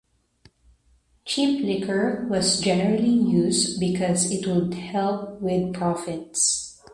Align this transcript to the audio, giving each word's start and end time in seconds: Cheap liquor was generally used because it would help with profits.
Cheap 1.25 1.63
liquor 1.63 2.25
was 2.27 2.59
generally 2.59 3.07
used 3.11 3.79
because 3.79 4.31
it 4.31 4.47
would 4.47 4.73
help 4.73 5.39
with 5.41 5.75
profits. 5.75 6.81